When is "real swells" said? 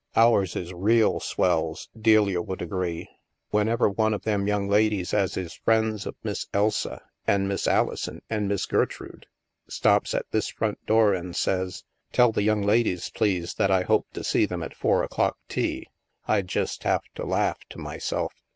0.73-1.87